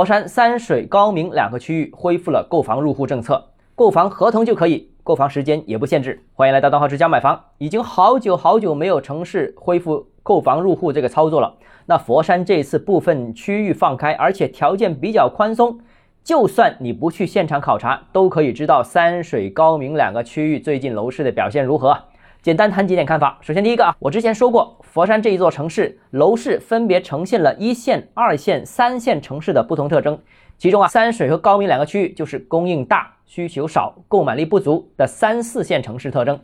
[0.00, 6.24] 佛山三水高明两个区域恢复了购房入户政策，购房合同就可以，购房时间也不限制。
[6.32, 11.54] 欢迎来到东浩之家买房，已经好久好久没有城市恢复购房入户这个操作了。
[11.84, 15.78] 那佛山这次部分区域放开，而且条件比较宽松，
[16.24, 21.94] 就算你不去现场考察，都可以知道三水高明两个区域最近楼市的表现如何。
[22.42, 23.38] 简单谈几点看法。
[23.42, 30.18] 首先，第一个啊，我之前说过，佛山这一座城市楼市分别呈现了一线、二线、三线城市的不同特征。
[30.56, 36.40] 其中啊，三水和高明两个区域就是供应大、需求少、购买力不足的三四线城市特征。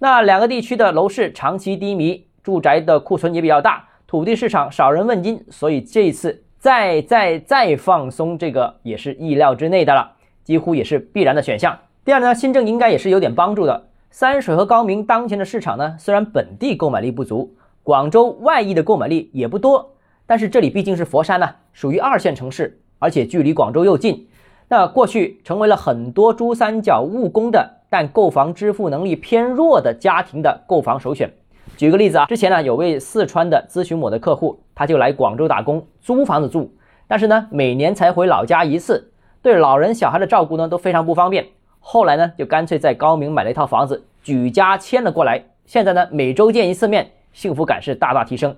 [0.00, 10.10] 那两个地区的楼市长期低迷，住宅的库存也比较大，土地市场少人问津，所以这一次再再再放松，这个也是意料之内的了，
[10.42, 11.78] 几乎也是必然的选项。
[12.04, 13.89] 第二呢，新政应该也是有点帮助的。
[14.12, 19.92] 三水和高明当前的市场呢，虽然本地购买力不足，广州外溢的购买力也不多，
[20.26, 24.26] 但是这里毕竟是佛山呢，属于二线城市，而且距离广州又近，
[24.66, 31.32] 那过去成为了很多珠三角务工的但购房支付能力偏弱的家庭的购房首选。
[31.76, 36.72] 举个例子啊，之前呢有位四川的咨询我的客户，他就来广州打工，租房子住，
[37.06, 41.46] 但是呢每年才回老家一次，对老人小孩的照顾呢都非常不方便。
[41.80, 45.42] 后来呢，就干脆在高明买了一套房子，举家迁了过来。
[45.64, 48.54] 现在呢，每周见一次面，幸福感是大大提升。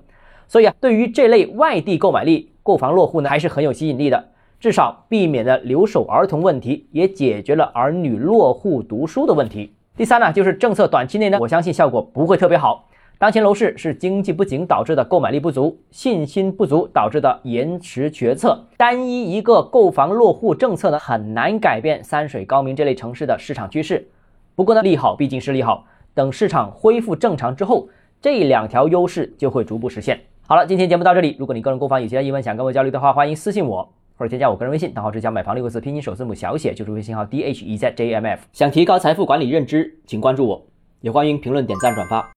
[0.47, 4.23] 所以啊，对于这类外地购买力、购房落户呢，还是很有吸引力的。
[4.61, 9.75] 至少避免了留守儿童问题，也解决了儿女落户读书的问题。
[9.97, 12.89] 第三呢，就是政策短期内呢，我相信效果不会特别好。
[13.19, 18.67] 当前楼市是经济不景导致的购买力不足、信心不足导致的延迟决策。
[18.77, 24.09] 单一一个购房落户政策呢，很难改变三水高明这类城市的市场趋势。
[24.57, 27.89] 不过呢，利好毕竟是利好，等市场恢复正常之后，
[28.21, 30.19] 这两条优势就会逐步实现。
[30.49, 31.37] 好了，今天节目到这里。
[31.39, 38.43] 如果你个人购房有其他疑问想跟我交流的话，欢迎私信我或者添加我个人微信，账号是加买房六个字拼音首字母小写，就是微信号 d h e z j m f。
[38.53, 40.61] 想提高财富管理认知，请关注我，
[41.03, 42.29] 也欢迎评论、点赞、转发。